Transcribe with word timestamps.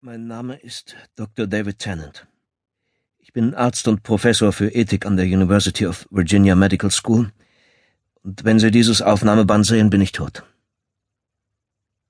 Mein 0.00 0.28
Name 0.28 0.54
ist 0.54 0.94
Dr. 1.16 1.48
David 1.48 1.80
Tennant. 1.80 2.28
Ich 3.18 3.32
bin 3.32 3.56
Arzt 3.56 3.88
und 3.88 4.04
Professor 4.04 4.52
für 4.52 4.68
Ethik 4.68 5.04
an 5.04 5.16
der 5.16 5.26
University 5.26 5.86
of 5.88 6.06
Virginia 6.12 6.54
Medical 6.54 6.92
School. 6.92 7.32
Und 8.22 8.44
wenn 8.44 8.60
Sie 8.60 8.70
dieses 8.70 9.02
Aufnahmeband 9.02 9.66
sehen, 9.66 9.90
bin 9.90 10.00
ich 10.00 10.12
tot. 10.12 10.44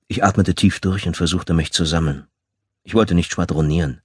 Ich 0.06 0.22
atmete 0.22 0.54
tief 0.54 0.80
durch 0.80 1.06
und 1.06 1.16
versuchte 1.16 1.54
mich 1.54 1.72
zu 1.72 1.86
sammeln. 1.86 2.26
Ich 2.82 2.92
wollte 2.92 3.14
nicht 3.14 3.32
schwadronieren. 3.32 4.02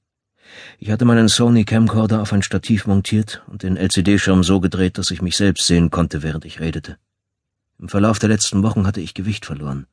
Ich 0.79 0.89
hatte 0.89 1.03
meinen 1.03 1.27
Sony 1.27 1.65
Camcorder 1.65 2.21
auf 2.21 2.31
ein 2.31 2.41
Stativ 2.41 2.87
montiert 2.87 3.43
und 3.47 3.63
den 3.63 3.75
LCD-Schirm 3.75 4.45
so 4.45 4.61
gedreht, 4.61 4.97
dass 4.97 5.11
ich 5.11 5.21
mich 5.21 5.35
selbst 5.35 5.67
sehen 5.67 5.91
konnte, 5.91 6.23
während 6.23 6.45
ich 6.45 6.61
redete. 6.61 6.97
Im 7.79 7.89
Verlauf 7.89 8.17
der 8.17 8.29
letzten 8.29 8.63
Wochen 8.63 8.87
hatte 8.87 9.01
ich 9.01 9.13
Gewicht 9.13 9.45
verloren. 9.45 9.87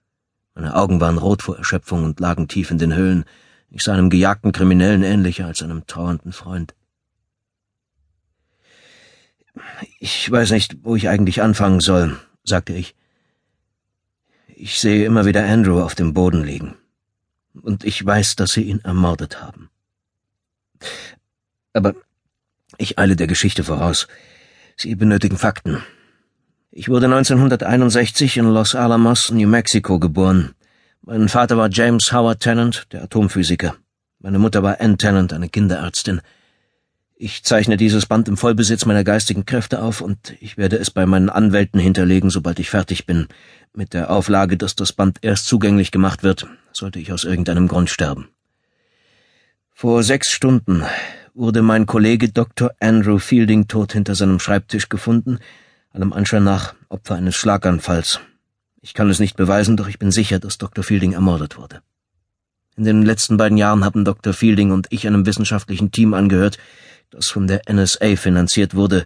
Meine 0.54 0.76
Augen 0.76 1.00
waren 1.00 1.18
rot 1.18 1.42
vor 1.42 1.58
Erschöpfung 1.58 2.04
und 2.04 2.20
lagen 2.20 2.46
tief 2.46 2.70
in 2.70 2.78
den 2.78 2.94
Höhlen. 2.94 3.24
Ich 3.70 3.82
sah 3.82 3.94
einem 3.94 4.10
gejagten 4.10 4.52
Kriminellen 4.52 5.02
ähnlicher 5.02 5.46
als 5.46 5.62
einem 5.62 5.86
trauernden 5.86 6.32
Freund. 6.32 6.74
Ich 9.98 10.30
weiß 10.30 10.50
nicht, 10.50 10.78
wo 10.82 10.96
ich 10.96 11.08
eigentlich 11.08 11.42
anfangen 11.42 11.80
soll, 11.80 12.18
sagte 12.44 12.72
ich. 12.72 12.94
Ich 14.46 14.80
sehe 14.80 15.04
immer 15.04 15.24
wieder 15.24 15.44
Andrew 15.44 15.80
auf 15.80 15.94
dem 15.94 16.14
Boden 16.14 16.42
liegen. 16.42 16.76
Und 17.54 17.84
ich 17.84 18.04
weiß, 18.04 18.36
dass 18.36 18.52
sie 18.52 18.62
ihn 18.62 18.80
ermordet 18.80 19.40
haben. 19.40 19.70
Aber 21.72 21.94
ich 22.78 22.98
eile 22.98 23.16
der 23.16 23.26
Geschichte 23.26 23.64
voraus. 23.64 24.08
Sie 24.76 24.94
benötigen 24.94 25.38
Fakten. 25.38 25.82
Ich 26.70 26.88
wurde 26.88 27.06
1961 27.06 28.36
in 28.36 28.46
Los 28.46 28.74
Alamos, 28.74 29.30
New 29.30 29.48
Mexico 29.48 29.98
geboren. 29.98 30.54
Mein 31.02 31.30
Vater 31.30 31.56
war 31.56 31.70
James 31.70 32.12
Howard 32.12 32.40
Tennant, 32.40 32.86
der 32.92 33.02
Atomphysiker. 33.04 33.74
Meine 34.18 34.38
Mutter 34.38 34.62
war 34.62 34.80
Ann 34.80 34.98
Tennant, 34.98 35.32
eine 35.32 35.48
Kinderärztin. 35.48 36.20
Ich 37.16 37.42
zeichne 37.42 37.78
dieses 37.78 38.04
Band 38.04 38.28
im 38.28 38.36
Vollbesitz 38.36 38.84
meiner 38.84 39.02
geistigen 39.02 39.46
Kräfte 39.46 39.80
auf 39.82 40.02
und 40.02 40.34
ich 40.40 40.58
werde 40.58 40.76
es 40.76 40.90
bei 40.90 41.06
meinen 41.06 41.30
Anwälten 41.30 41.80
hinterlegen, 41.80 42.28
sobald 42.28 42.58
ich 42.58 42.68
fertig 42.68 43.06
bin, 43.06 43.28
mit 43.72 43.94
der 43.94 44.10
Auflage, 44.10 44.58
dass 44.58 44.76
das 44.76 44.92
Band 44.92 45.18
erst 45.22 45.46
zugänglich 45.46 45.90
gemacht 45.90 46.22
wird, 46.22 46.46
sollte 46.72 46.98
ich 46.98 47.12
aus 47.12 47.24
irgendeinem 47.24 47.66
Grund 47.66 47.88
sterben. 47.88 48.28
Vor 49.72 50.02
sechs 50.02 50.30
Stunden 50.30 50.84
wurde 51.32 51.62
mein 51.62 51.86
Kollege 51.86 52.28
Dr. 52.28 52.72
Andrew 52.78 53.18
Fielding 53.18 53.68
tot 53.68 53.94
hinter 53.94 54.14
seinem 54.14 54.38
Schreibtisch 54.38 54.90
gefunden, 54.90 55.38
allem 55.92 56.12
Anschein 56.12 56.44
nach 56.44 56.74
Opfer 56.90 57.14
eines 57.14 57.36
Schlaganfalls. 57.36 58.20
Ich 58.82 58.94
kann 58.94 59.10
es 59.10 59.20
nicht 59.20 59.36
beweisen, 59.36 59.76
doch 59.76 59.88
ich 59.88 59.98
bin 59.98 60.10
sicher, 60.10 60.38
dass 60.38 60.58
Dr. 60.58 60.82
Fielding 60.82 61.12
ermordet 61.12 61.58
wurde. 61.58 61.82
In 62.76 62.84
den 62.84 63.02
letzten 63.02 63.36
beiden 63.36 63.58
Jahren 63.58 63.84
haben 63.84 64.04
Dr. 64.04 64.32
Fielding 64.32 64.70
und 64.70 64.86
ich 64.90 65.06
einem 65.06 65.26
wissenschaftlichen 65.26 65.90
Team 65.90 66.14
angehört, 66.14 66.58
das 67.10 67.28
von 67.28 67.46
der 67.46 67.62
NSA 67.70 68.16
finanziert 68.16 68.74
wurde, 68.74 69.04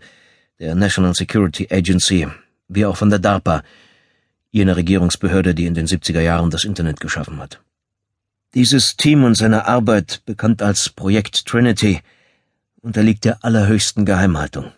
der 0.61 0.75
National 0.75 1.14
Security 1.14 1.66
Agency, 1.70 2.28
wie 2.69 2.86
auch 2.86 2.97
von 2.97 3.11
der 3.11 3.19
DARPA, 3.19 3.62
jener 4.50 4.77
Regierungsbehörde, 4.77 5.55
die 5.55 5.66
in 5.66 5.75
den 5.75 5.86
70er 5.86 6.20
Jahren 6.20 6.50
das 6.50 6.64
Internet 6.64 7.00
geschaffen 7.00 7.38
hat. 7.38 7.61
Dieses 8.55 8.97
Team 8.97 9.25
und 9.25 9.34
seine 9.34 9.66
Arbeit, 9.66 10.22
bekannt 10.27 10.62
als 10.62 10.88
Projekt 10.88 11.47
Trinity, 11.47 12.00
unterliegt 12.81 13.25
der 13.25 13.42
allerhöchsten 13.42 14.05
Geheimhaltung. 14.05 14.72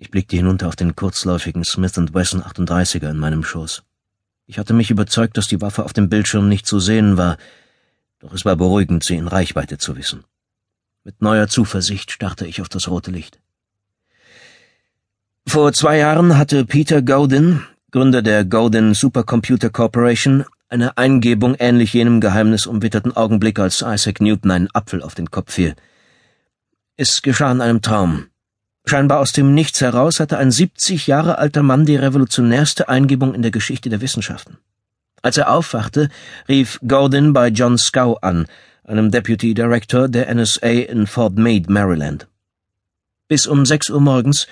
Ich 0.00 0.12
blickte 0.12 0.36
hinunter 0.36 0.68
auf 0.68 0.76
den 0.76 0.94
kurzläufigen 0.94 1.64
Smith 1.64 1.96
Wesson 1.96 2.42
38er 2.42 3.10
in 3.10 3.18
meinem 3.18 3.42
Schoß. 3.42 3.82
Ich 4.46 4.56
hatte 4.56 4.72
mich 4.72 4.92
überzeugt, 4.92 5.36
dass 5.36 5.48
die 5.48 5.60
Waffe 5.60 5.84
auf 5.84 5.92
dem 5.92 6.08
Bildschirm 6.08 6.48
nicht 6.48 6.66
zu 6.66 6.78
sehen 6.78 7.16
war, 7.16 7.36
doch 8.20 8.32
es 8.32 8.44
war 8.44 8.54
beruhigend, 8.54 9.02
sie 9.02 9.16
in 9.16 9.26
Reichweite 9.26 9.76
zu 9.76 9.96
wissen. 9.96 10.24
Mit 11.02 11.20
neuer 11.20 11.48
Zuversicht 11.48 12.12
starrte 12.12 12.46
ich 12.46 12.60
auf 12.60 12.68
das 12.68 12.88
rote 12.88 13.10
Licht. 13.10 13.40
Vor 15.48 15.72
zwei 15.72 15.98
Jahren 15.98 16.38
hatte 16.38 16.64
Peter 16.64 17.02
Godin, 17.02 17.62
Gründer 17.90 18.22
der 18.22 18.44
Godin 18.44 18.94
Supercomputer 18.94 19.70
Corporation, 19.70 20.44
eine 20.68 20.96
Eingebung 20.96 21.56
ähnlich 21.58 21.92
jenem 21.92 22.20
geheimnisumwitterten 22.20 23.16
Augenblick, 23.16 23.58
als 23.58 23.82
Isaac 23.82 24.20
Newton 24.20 24.52
einen 24.52 24.68
Apfel 24.74 25.02
auf 25.02 25.16
den 25.16 25.30
Kopf 25.30 25.54
fiel. 25.54 25.74
Es 26.96 27.22
geschah 27.22 27.50
in 27.50 27.60
einem 27.60 27.82
Traum. 27.82 28.26
Scheinbar 28.88 29.20
aus 29.20 29.32
dem 29.32 29.52
Nichts 29.52 29.82
heraus 29.82 30.18
hatte 30.18 30.38
ein 30.38 30.50
70 30.50 31.06
Jahre 31.06 31.36
alter 31.36 31.62
Mann 31.62 31.84
die 31.84 31.96
revolutionärste 31.96 32.88
Eingebung 32.88 33.34
in 33.34 33.42
der 33.42 33.50
Geschichte 33.50 33.90
der 33.90 34.00
Wissenschaften. 34.00 34.56
Als 35.20 35.36
er 35.36 35.50
aufwachte, 35.50 36.08
rief 36.48 36.80
Godin 36.88 37.34
bei 37.34 37.48
John 37.48 37.76
Scow 37.76 38.16
an, 38.22 38.46
einem 38.84 39.10
Deputy 39.10 39.52
Director 39.52 40.08
der 40.08 40.34
NSA 40.34 40.68
in 40.68 41.06
Fort 41.06 41.36
Meade, 41.36 41.70
Maryland. 41.70 42.28
Bis 43.28 43.46
um 43.46 43.66
sechs 43.66 43.90
Uhr 43.90 44.00
morgens 44.00 44.46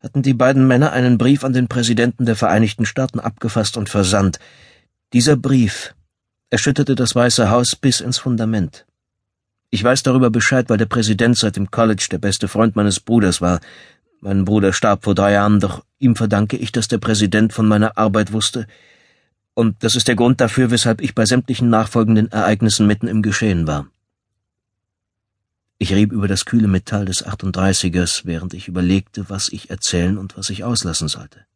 hatten 0.00 0.22
die 0.22 0.34
beiden 0.34 0.68
Männer 0.68 0.92
einen 0.92 1.18
Brief 1.18 1.42
an 1.42 1.52
den 1.52 1.66
Präsidenten 1.66 2.26
der 2.26 2.36
Vereinigten 2.36 2.86
Staaten 2.86 3.18
abgefasst 3.18 3.76
und 3.76 3.88
versandt. 3.88 4.38
Dieser 5.12 5.34
Brief 5.34 5.96
erschütterte 6.48 6.94
das 6.94 7.16
Weiße 7.16 7.50
Haus 7.50 7.74
bis 7.74 8.00
ins 8.00 8.18
Fundament. 8.18 8.86
Ich 9.74 9.82
weiß 9.82 10.04
darüber 10.04 10.30
Bescheid, 10.30 10.70
weil 10.70 10.78
der 10.78 10.86
Präsident 10.86 11.36
seit 11.36 11.56
dem 11.56 11.68
College 11.68 12.06
der 12.08 12.18
beste 12.18 12.46
Freund 12.46 12.76
meines 12.76 13.00
Bruders 13.00 13.40
war. 13.40 13.58
Mein 14.20 14.44
Bruder 14.44 14.72
starb 14.72 15.02
vor 15.02 15.16
drei 15.16 15.32
Jahren, 15.32 15.58
doch 15.58 15.84
ihm 15.98 16.14
verdanke 16.14 16.56
ich, 16.56 16.70
dass 16.70 16.86
der 16.86 16.98
Präsident 16.98 17.52
von 17.52 17.66
meiner 17.66 17.98
Arbeit 17.98 18.32
wusste, 18.32 18.68
und 19.52 19.82
das 19.82 19.96
ist 19.96 20.06
der 20.06 20.14
Grund 20.14 20.40
dafür, 20.40 20.70
weshalb 20.70 21.00
ich 21.00 21.16
bei 21.16 21.26
sämtlichen 21.26 21.70
nachfolgenden 21.70 22.30
Ereignissen 22.30 22.86
mitten 22.86 23.08
im 23.08 23.20
Geschehen 23.20 23.66
war. 23.66 23.88
Ich 25.78 25.92
rieb 25.92 26.12
über 26.12 26.28
das 26.28 26.44
kühle 26.44 26.68
Metall 26.68 27.06
des 27.06 27.26
38ers, 27.26 28.26
während 28.26 28.54
ich 28.54 28.68
überlegte, 28.68 29.28
was 29.28 29.48
ich 29.48 29.70
erzählen 29.70 30.18
und 30.18 30.36
was 30.36 30.50
ich 30.50 30.62
auslassen 30.62 31.08
sollte. 31.08 31.46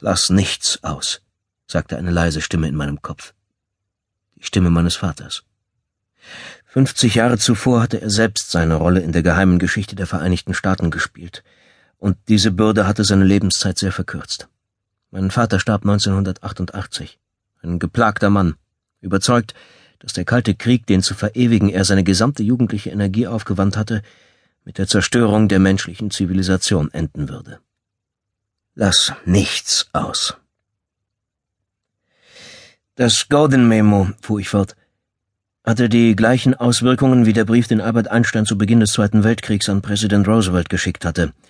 Lass 0.00 0.28
nichts 0.28 0.84
aus, 0.84 1.22
sagte 1.66 1.96
eine 1.96 2.10
leise 2.10 2.42
Stimme 2.42 2.68
in 2.68 2.76
meinem 2.76 3.00
Kopf. 3.00 3.32
Die 4.36 4.44
Stimme 4.44 4.68
meines 4.68 4.96
Vaters. 4.96 5.44
Fünfzig 6.72 7.16
Jahre 7.16 7.36
zuvor 7.36 7.82
hatte 7.82 8.00
er 8.00 8.10
selbst 8.10 8.52
seine 8.52 8.76
Rolle 8.76 9.00
in 9.00 9.10
der 9.10 9.24
geheimen 9.24 9.58
Geschichte 9.58 9.96
der 9.96 10.06
Vereinigten 10.06 10.54
Staaten 10.54 10.92
gespielt, 10.92 11.42
und 11.98 12.16
diese 12.28 12.52
Bürde 12.52 12.86
hatte 12.86 13.02
seine 13.02 13.24
Lebenszeit 13.24 13.76
sehr 13.76 13.90
verkürzt. 13.90 14.48
Mein 15.10 15.32
Vater 15.32 15.58
starb 15.58 15.82
1988. 15.82 17.18
Ein 17.60 17.80
geplagter 17.80 18.30
Mann, 18.30 18.54
überzeugt, 19.00 19.52
dass 19.98 20.12
der 20.12 20.24
Kalte 20.24 20.54
Krieg, 20.54 20.86
den 20.86 21.02
zu 21.02 21.14
verewigen 21.14 21.70
er 21.70 21.84
seine 21.84 22.04
gesamte 22.04 22.44
jugendliche 22.44 22.90
Energie 22.90 23.26
aufgewandt 23.26 23.76
hatte, 23.76 24.02
mit 24.64 24.78
der 24.78 24.86
Zerstörung 24.86 25.48
der 25.48 25.58
menschlichen 25.58 26.12
Zivilisation 26.12 26.92
enden 26.92 27.28
würde. 27.28 27.58
Lass 28.76 29.12
nichts 29.24 29.88
aus. 29.92 30.36
Das 32.94 33.28
Gordon-Memo, 33.28 34.10
fuhr 34.20 34.38
ich 34.38 34.50
fort, 34.50 34.76
hatte 35.64 35.88
die 35.88 36.16
gleichen 36.16 36.54
Auswirkungen 36.54 37.26
wie 37.26 37.32
der 37.32 37.44
Brief, 37.44 37.68
den 37.68 37.80
Albert 37.80 38.10
Einstein 38.10 38.46
zu 38.46 38.56
Beginn 38.56 38.80
des 38.80 38.92
Zweiten 38.92 39.24
Weltkriegs 39.24 39.68
an 39.68 39.82
Präsident 39.82 40.26
Roosevelt 40.26 40.68
geschickt 40.68 41.04
hatte– 41.04 41.32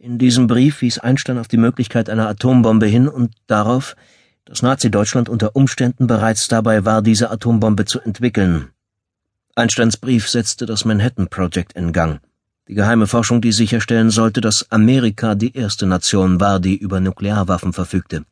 in 0.00 0.16
diesem 0.16 0.46
Brief 0.46 0.80
wies 0.80 1.00
Einstein 1.00 1.38
auf 1.38 1.48
die 1.48 1.56
Möglichkeit 1.56 2.08
einer 2.08 2.28
Atombombe 2.28 2.86
hin 2.86 3.08
und 3.08 3.34
darauf, 3.48 3.96
dass 4.44 4.62
Nazi-Deutschland 4.62 5.28
unter 5.28 5.56
Umständen 5.56 6.06
bereits 6.06 6.46
dabei 6.46 6.84
war, 6.84 7.02
diese 7.02 7.32
Atombombe 7.32 7.84
zu 7.84 8.00
entwickeln. 8.00 8.68
Einsteins 9.56 9.96
Brief 9.96 10.28
setzte 10.28 10.66
das 10.66 10.84
Manhattan 10.84 11.26
Project 11.26 11.72
in 11.72 11.92
Gang, 11.92 12.20
die 12.68 12.74
geheime 12.74 13.08
Forschung, 13.08 13.40
die 13.40 13.50
sicherstellen 13.50 14.10
sollte, 14.10 14.40
dass 14.40 14.70
Amerika 14.70 15.34
die 15.34 15.56
erste 15.56 15.84
Nation 15.84 16.38
war, 16.38 16.60
die 16.60 16.76
über 16.76 17.00
Nuklearwaffen 17.00 17.72
verfügte. 17.72 18.24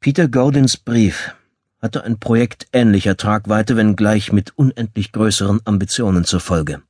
Peter 0.00 0.28
Godins 0.28 0.76
Brief 0.76 1.34
hatte 1.84 2.02
ein 2.02 2.18
Projekt 2.18 2.66
ähnlicher 2.72 3.14
Tragweite, 3.14 3.76
wenngleich 3.76 4.32
mit 4.32 4.56
unendlich 4.56 5.12
größeren 5.12 5.60
Ambitionen 5.66 6.24
zur 6.24 6.40
Folge. 6.40 6.80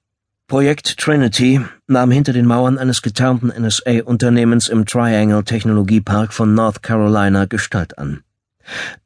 Projekt 0.47 0.99
Trinity 0.99 1.61
nahm 1.89 2.13
hinter 2.13 2.33
den 2.33 2.47
Mauern 2.47 2.79
eines 2.79 3.03
getarnten 3.03 3.49
NSA-Unternehmens 3.49 4.69
im 4.69 4.87
Triangle 4.87 5.43
Technologiepark 5.43 6.33
von 6.33 6.55
North 6.55 6.85
Carolina 6.85 7.47
Gestalt 7.47 7.99
an. 7.99 8.23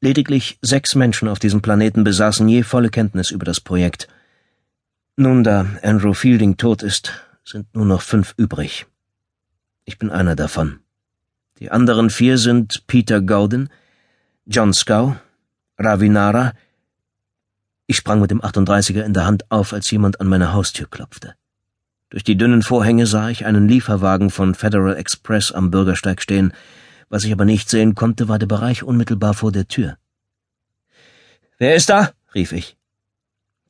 Lediglich 0.02 0.58
sechs 0.60 0.94
Menschen 0.94 1.26
auf 1.26 1.38
diesem 1.38 1.62
Planeten 1.62 2.04
besaßen 2.04 2.46
je 2.48 2.64
volle 2.64 2.90
Kenntnis 2.90 3.30
über 3.30 3.46
das 3.46 3.58
Projekt. 3.58 4.08
Nun, 5.16 5.42
da 5.42 5.64
Andrew 5.82 6.12
Fielding 6.12 6.58
tot 6.58 6.82
ist, 6.82 7.14
sind 7.44 7.74
nur 7.74 7.86
noch 7.86 8.02
fünf 8.02 8.34
übrig. 8.36 8.84
Ich 9.86 9.98
bin 9.98 10.10
einer 10.10 10.36
davon. 10.36 10.80
Die 11.60 11.70
anderen 11.70 12.10
vier 12.10 12.36
sind 12.36 12.86
Peter 12.86 13.22
Gowden, 13.22 13.70
John 14.44 14.74
Scow, 14.74 15.16
Ravi 15.78 16.08
Nara, 16.08 16.54
ich 17.86 17.96
sprang 17.96 18.20
mit 18.20 18.30
dem 18.30 18.42
38er 18.42 19.02
in 19.02 19.14
der 19.14 19.24
Hand 19.24 19.50
auf, 19.50 19.72
als 19.72 19.90
jemand 19.90 20.20
an 20.20 20.26
meine 20.26 20.52
Haustür 20.52 20.88
klopfte. 20.90 21.34
Durch 22.10 22.24
die 22.24 22.36
dünnen 22.36 22.62
Vorhänge 22.62 23.06
sah 23.06 23.30
ich 23.30 23.46
einen 23.46 23.68
Lieferwagen 23.68 24.30
von 24.30 24.54
Federal 24.54 24.96
Express 24.96 25.52
am 25.52 25.70
Bürgersteig 25.70 26.20
stehen. 26.20 26.52
Was 27.08 27.24
ich 27.24 27.32
aber 27.32 27.44
nicht 27.44 27.70
sehen 27.70 27.94
konnte, 27.94 28.28
war 28.28 28.38
der 28.38 28.46
Bereich 28.46 28.82
unmittelbar 28.82 29.34
vor 29.34 29.52
der 29.52 29.68
Tür. 29.68 29.96
Wer 31.58 31.76
ist 31.76 31.88
da? 31.88 32.12
rief 32.34 32.52
ich. 32.52 32.76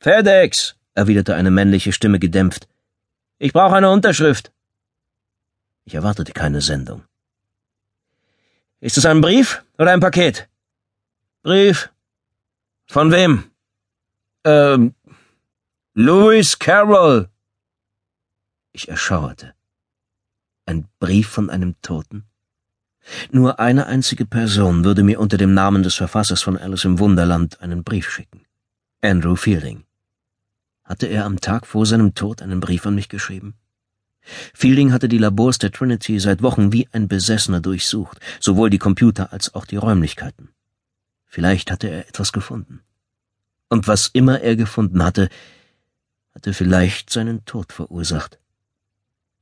FedEx, 0.01 0.77
erwiderte 0.95 1.35
eine 1.35 1.51
männliche 1.51 1.93
Stimme 1.93 2.19
gedämpft. 2.19 2.69
Ich 3.39 3.53
brauche 3.53 3.77
eine 3.77 3.91
Unterschrift. 3.91 4.51
Ich 5.85 5.95
erwartete 5.95 6.33
keine 6.33 6.61
Sendung. 6.61 7.05
Ist 8.81 8.99
es 8.99 9.07
ein 9.07 9.21
Brief 9.21 9.63
oder 9.79 9.93
ein 9.93 10.01
Paket? 10.01 10.49
Brief. 11.43 11.91
Von 12.91 13.13
wem? 13.13 13.45
Ähm, 14.45 14.95
Lewis 15.93 16.59
Carroll. 16.59 17.29
Ich 18.73 18.89
erschauerte. 18.89 19.55
Ein 20.65 20.89
Brief 20.99 21.29
von 21.29 21.51
einem 21.51 21.75
Toten? 21.83 22.25
Nur 23.31 23.61
eine 23.61 23.87
einzige 23.87 24.25
Person 24.25 24.85
würde 24.85 25.03
mir 25.03 25.21
unter 25.21 25.37
dem 25.37 25.53
Namen 25.53 25.83
des 25.83 25.97
Verfassers 25.97 26.41
von 26.41 26.57
Alice 26.57 26.87
im 26.87 26.99
Wunderland 26.99 27.61
einen 27.61 27.85
Brief 27.85 28.11
schicken. 28.11 28.47
Andrew 29.03 29.37
Fielding. 29.37 29.85
Hatte 30.83 31.09
er 31.09 31.27
am 31.27 31.41
Tag 31.41 31.67
vor 31.67 31.85
seinem 31.85 32.15
Tod 32.15 32.41
einen 32.41 32.61
Brief 32.61 32.87
an 32.87 32.95
mich 32.95 33.11
geschrieben? 33.11 33.55
Fielding 34.55 34.93
hatte 34.93 35.11
die 35.11 35.19
Labors 35.19 35.59
der 35.59 35.73
Trinity 35.73 36.19
seit 36.21 36.43
Wochen 36.43 36.73
wie 36.73 36.89
ein 36.93 37.07
Besessener 37.07 37.61
durchsucht, 37.61 38.19
sowohl 38.41 38.71
die 38.71 38.79
Computer 38.79 39.31
als 39.31 39.55
auch 39.55 39.67
die 39.67 39.77
Räumlichkeiten. 39.77 40.55
Vielleicht 41.29 41.71
hatte 41.71 41.89
er 41.89 42.09
etwas 42.09 42.33
gefunden. 42.33 42.81
Und 43.69 43.87
was 43.87 44.09
immer 44.09 44.41
er 44.41 44.57
gefunden 44.57 45.05
hatte, 45.05 45.29
hatte 46.35 46.55
vielleicht 46.55 47.11
seinen 47.11 47.45
Tod 47.45 47.73
verursacht. 47.73 48.39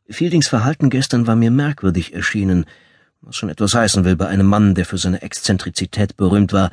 Fieldings 0.08 0.48
Verhalten 0.48 0.90
gestern 0.90 1.26
war 1.26 1.36
mir 1.36 1.50
merkwürdig 1.50 2.12
erschienen, 2.12 2.66
was 3.20 3.36
schon 3.36 3.48
etwas 3.48 3.74
heißen 3.74 4.04
will 4.04 4.16
bei 4.16 4.26
einem 4.26 4.46
Mann, 4.46 4.74
der 4.74 4.84
für 4.84 4.98
seine 4.98 5.22
Exzentrizität 5.22 6.16
berühmt 6.16 6.52
war, 6.52 6.70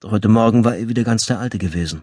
doch 0.00 0.12
heute 0.12 0.28
Morgen 0.28 0.64
war 0.64 0.76
er 0.76 0.88
wieder 0.88 1.02
ganz 1.02 1.26
der 1.26 1.40
Alte 1.40 1.58
gewesen. 1.58 2.02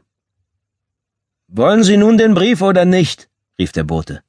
Wollen 1.48 1.83
Sie 1.83 1.98
nun 1.98 2.18
den 2.18 2.33
Brief 2.33 2.62
oder 2.62 2.86
nicht? 2.86 3.30
rief 3.57 3.71
der 3.71 3.83
Bote. 3.83 4.21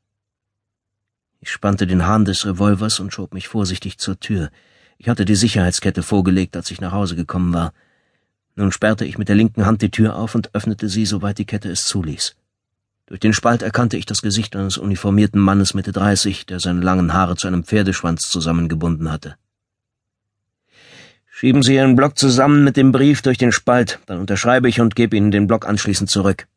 Ich 1.41 1.51
spannte 1.51 1.87
den 1.87 2.07
Hahn 2.07 2.25
des 2.25 2.47
Revolvers 2.47 3.01
und 3.01 3.12
schob 3.12 3.35
mich 3.35 3.49
vorsichtig 3.49 3.99
zur 3.99 4.21
Tür. 4.21 4.51
Ich 4.99 5.09
hatte 5.09 5.25
die 5.25 5.35
Sicherheitskette 5.35 6.03
vorgelegt, 6.03 6.57
als 6.57 6.71
ich 6.71 6.81
nach 6.81 6.93
Hause 6.93 7.17
gekommen 7.17 7.53
war. 7.53 7.73
Nun 8.56 8.73
sperrte 8.73 9.05
ich 9.05 9.19
mit 9.19 9.29
der 9.29 9.37
linken 9.37 9.67
Hand 9.67 9.82
die 9.82 9.91
Tür 9.91 10.17
auf 10.17 10.35
und 10.35 10.55
öffnete 10.55 10.88
sie, 10.88 11.06
soweit 11.06 11.38
die 11.38 11.44
Kette 11.44 11.70
es 11.70 11.87
zuließ. 11.87 12.35
Durch 13.05 13.20
den 13.20 13.35
Spalt 13.35 13.62
erkannte 13.62 13.97
ich 13.97 14.06
das 14.06 14.23
Gesicht 14.23 14.56
eines 14.56 14.79
uniformierten 14.79 15.41
Mannes 15.41 15.75
Mitte 15.75 15.93
dreißig, 15.93 16.47
der 16.47 16.58
seine 16.58 16.81
langen 16.81 17.12
Haare 17.12 17.37
zu 17.37 17.47
einem 17.47 17.62
Pferdeschwanz 17.64 18.29
zusammengebunden 18.29 19.12
hatte. 19.12 19.37
Schieben 21.29 21.62
Sie 21.62 21.75
Ihren 21.75 21.97
Block 21.97 22.19
zusammen 22.19 22.64
mit 22.64 22.79
dem 22.79 22.93
Brief 22.93 23.20
durch 23.20 23.37
den 23.37 23.53
Spalt, 23.53 24.00
dann 24.06 24.19
unterschreibe 24.19 24.70
ich 24.70 24.81
und 24.81 24.97
gebe 24.97 25.17
Ihnen 25.17 25.31
den 25.31 25.47
Block 25.47 25.69
anschließend 25.69 26.09
zurück. 26.09 26.49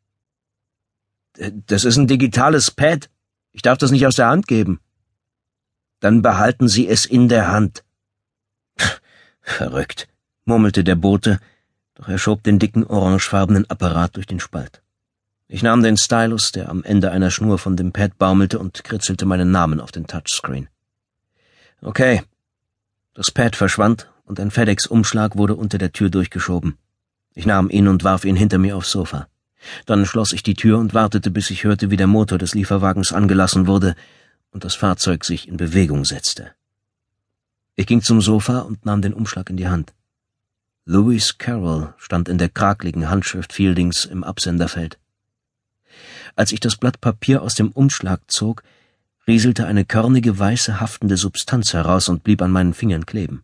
Das 1.68 1.84
ist 1.84 1.98
ein 1.98 2.07
digitales 2.07 2.72
Pad. 2.72 3.10
Ich 3.52 3.62
darf 3.62 3.78
das 3.78 3.92
nicht 3.92 4.07
aus 4.07 4.16
der 4.16 4.28
Hand 4.28 4.48
geben. 4.48 4.80
Dann 6.00 6.22
behalten 6.22 6.69
Sie 6.69 6.88
es 6.88 7.06
in 7.06 7.28
der 7.28 7.52
Hand. 7.52 7.84
Verrückt, 9.42 10.07
murmelte 10.45 10.86
der 10.86 10.95
Bote, 10.95 11.40
doch 12.00 12.07
er 12.07 12.18
schob 12.18 12.44
den 12.44 12.60
dicken 12.60 12.86
orangefarbenen 12.86 13.69
Apparat 13.69 14.16
durch 14.16 14.25
den 14.25 14.40
Spalt. 14.40 14.81
Ich 15.50 15.63
nahm 15.63 15.84
den 15.84 15.98
Stylus, 15.98 16.54
der 16.54 16.69
am 16.69 16.81
Ende 16.84 17.12
einer 17.12 17.30
Schnur 17.30 17.57
von 17.57 17.75
dem 17.75 17.92
Pad 17.92 18.18
baumelte, 18.18 18.57
und 18.57 18.86
kritzelte 18.86 19.25
meinen 19.25 19.51
Namen 19.51 19.81
auf 19.81 19.92
den 19.92 20.07
Touchscreen. 20.07 20.69
Okay. 21.81 22.24
Das 23.13 23.31
Pad 23.31 23.57
verschwand 23.57 24.10
und 24.24 24.40
ein 24.40 24.50
FedEx-Umschlag 24.50 25.36
wurde 25.36 25.56
unter 25.56 25.78
der 25.78 25.92
Tür 25.92 26.10
durchgeschoben. 26.10 26.78
Ich 27.34 27.46
nahm 27.46 27.69
ihn 27.69 27.90
und 27.90 28.06
warf 28.06 28.24
ihn 28.24 28.38
hinter 28.38 28.60
mir 28.60 28.78
aufs 28.78 28.92
Sofa. 28.92 29.28
Dann 29.86 30.06
schloss 30.06 30.31
ich 30.31 30.42
die 30.42 30.54
Tür 30.54 30.78
und 30.78 30.94
wartete, 30.94 31.30
bis 31.30 31.50
ich 31.50 31.66
hörte, 31.66 31.92
wie 31.92 31.98
der 31.98 32.07
Motor 32.07 32.38
des 32.38 32.54
Lieferwagens 32.54 33.12
angelassen 33.12 33.68
wurde 33.68 33.95
und 34.52 34.63
das 34.63 34.75
Fahrzeug 34.75 35.25
sich 35.25 35.50
in 35.50 35.57
Bewegung 35.57 36.06
setzte. 36.06 36.52
Ich 37.75 37.88
ging 37.88 38.02
zum 38.02 38.22
Sofa 38.22 38.60
und 38.60 38.86
nahm 38.86 39.02
den 39.02 39.13
Umschlag 39.13 39.50
in 39.50 39.57
die 39.57 39.68
Hand. 39.68 39.94
Louis 40.92 41.38
Carroll 41.38 41.94
stand 42.00 42.28
in 42.30 42.40
der 42.40 42.50
krakligen 42.50 43.12
Handschrift 43.12 43.54
Fieldings 43.54 44.06
im 44.06 44.24
Absenderfeld. 44.24 44.98
Als 46.36 46.52
ich 46.52 46.62
das 46.62 46.78
Blatt 46.78 47.00
Papier 47.00 47.44
aus 47.44 47.54
dem 47.54 47.70
Umschlag 47.70 48.22
zog, 48.26 48.64
rieselte 49.28 49.68
eine 49.68 49.86
körnige, 49.86 50.40
weiße, 50.40 50.80
haftende 50.80 51.16
Substanz 51.16 51.74
heraus 51.74 52.10
und 52.10 52.24
blieb 52.24 52.42
an 52.42 52.50
meinen 52.50 52.74
Fingern 52.74 53.06
kleben. 53.06 53.44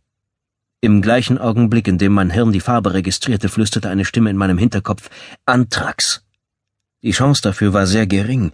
Im 0.82 1.04
gleichen 1.04 1.38
Augenblick, 1.38 1.88
in 1.88 2.00
dem 2.00 2.14
mein 2.14 2.32
Hirn 2.32 2.52
die 2.52 2.62
Farbe 2.62 2.96
registrierte, 2.96 3.48
flüsterte 3.48 3.90
eine 3.90 4.06
Stimme 4.06 4.32
in 4.32 4.38
meinem 4.38 4.58
Hinterkopf 4.58 5.12
Anthrax. 5.46 6.26
Die 7.04 7.12
Chance 7.12 7.44
dafür 7.44 7.74
war 7.74 7.86
sehr 7.86 8.08
gering, 8.08 8.54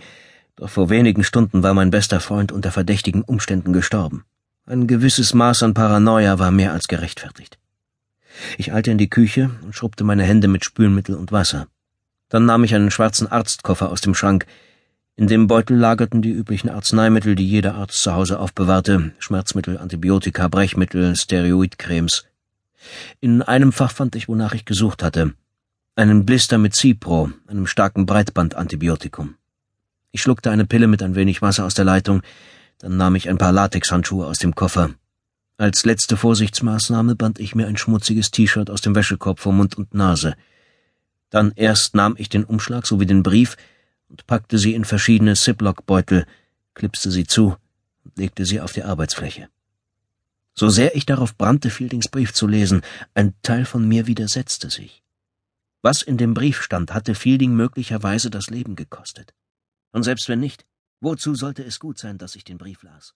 doch 0.58 0.70
vor 0.70 0.90
wenigen 0.90 1.24
Stunden 1.24 1.64
war 1.64 1.74
mein 1.74 1.92
bester 1.92 2.20
Freund 2.20 2.52
unter 2.52 2.74
verdächtigen 2.74 3.22
Umständen 3.22 3.72
gestorben. 3.72 4.26
Ein 4.66 4.86
gewisses 4.86 5.34
Maß 5.34 5.64
an 5.64 5.74
Paranoia 5.74 6.40
war 6.40 6.52
mehr 6.52 6.74
als 6.74 6.90
gerechtfertigt. 6.90 7.61
Ich 8.58 8.74
eilte 8.74 8.92
in 8.92 8.98
die 8.98 9.10
Küche 9.10 9.52
und 9.64 9.76
schrubbte 9.76 10.04
meine 10.04 10.24
Hände 10.24 10.48
mit 10.48 10.66
Spülmittel 10.66 11.16
und 11.16 11.32
Wasser. 11.32 11.68
Dann 12.30 12.46
nahm 12.46 12.64
ich 12.64 12.74
einen 12.74 12.92
schwarzen 12.92 13.28
Arztkoffer 13.28 13.90
aus 13.90 14.02
dem 14.02 14.16
Schrank. 14.16 14.46
In 15.16 15.28
dem 15.28 15.48
Beutel 15.48 15.78
lagerten 15.78 16.22
die 16.22 16.32
üblichen 16.32 16.70
Arzneimittel, 16.70 17.36
die 17.36 17.48
jeder 17.48 17.76
Arzt 17.76 18.02
zu 18.02 18.14
Hause 18.14 18.40
aufbewahrte, 18.40 19.12
Schmerzmittel, 19.20 19.78
Antibiotika, 19.78 20.48
Brechmittel, 20.48 21.16
Steroidcremes. 21.16 22.26
In 23.20 23.42
einem 23.42 23.72
Fach 23.72 23.92
fand 23.92 24.16
ich, 24.16 24.28
wonach 24.28 24.54
ich 24.54 24.66
gesucht 24.66 25.04
hatte, 25.04 25.34
einen 25.96 26.26
Blister 26.26 26.58
mit 26.58 26.74
Cipro, 26.74 27.32
einem 27.48 27.68
starken 27.68 28.06
Breitbandantibiotikum. 28.06 29.36
Ich 30.12 30.22
schluckte 30.22 30.52
eine 30.52 30.66
Pille 30.66 30.88
mit 30.88 31.04
ein 31.04 31.16
wenig 31.16 31.42
Wasser 31.42 31.66
aus 31.66 31.74
der 31.74 31.86
Leitung, 31.86 32.22
dann 32.80 32.98
nahm 32.98 33.16
ich 33.16 33.30
ein 33.30 33.38
paar 33.38 33.52
Latexhandschuhe 33.52 34.26
aus 34.26 34.40
dem 34.40 34.56
Koffer. 34.56 34.92
Als 35.62 35.86
letzte 35.86 36.18
Vorsichtsmaßnahme 36.18 37.16
band 37.16 37.38
ich 37.38 37.54
mir 37.54 37.68
ein 37.68 37.78
schmutziges 37.78 38.32
T-Shirt 38.32 38.72
aus 38.72 38.82
dem 38.82 38.96
Wäschekorb 38.96 39.40
vor 39.40 39.54
Mund 39.54 39.78
und 39.78 39.94
Nase. 39.94 40.34
Dann 41.30 41.52
erst 41.56 41.94
nahm 41.94 42.16
ich 42.18 42.30
den 42.30 42.46
Umschlag 42.46 42.88
sowie 42.88 43.06
den 43.06 43.22
Brief 43.22 43.58
und 44.10 44.26
packte 44.26 44.58
sie 44.58 44.74
in 44.74 44.86
verschiedene 44.86 45.36
Ziploc-Beutel, 45.36 46.26
klipste 46.74 47.12
sie 47.12 47.28
zu 47.28 47.58
und 48.04 48.18
legte 48.18 48.44
sie 48.44 48.60
auf 48.60 48.74
die 48.74 48.82
Arbeitsfläche. 48.82 49.50
So 50.56 50.70
sehr 50.70 50.96
ich 50.96 51.06
darauf 51.06 51.38
brannte, 51.38 51.70
Fieldings 51.70 52.08
Brief 52.08 52.34
zu 52.34 52.48
lesen, 52.48 52.82
ein 53.14 53.36
Teil 53.44 53.66
von 53.66 53.88
mir 53.88 54.08
widersetzte 54.08 54.72
sich. 54.72 55.04
Was 55.84 56.02
in 56.02 56.18
dem 56.18 56.34
Brief 56.34 56.64
stand, 56.64 56.92
hatte 56.92 57.14
Fielding 57.14 57.54
möglicherweise 57.54 58.32
das 58.32 58.50
Leben 58.50 58.76
gekostet. 58.76 59.36
Und 59.92 60.02
selbst 60.02 60.28
wenn 60.28 60.40
nicht, 60.40 60.66
wozu 61.02 61.36
sollte 61.36 61.64
es 61.64 61.80
gut 61.80 62.00
sein, 62.00 62.18
dass 62.18 62.36
ich 62.36 62.46
den 62.46 62.58
Brief 62.58 62.82
las? 62.82 63.14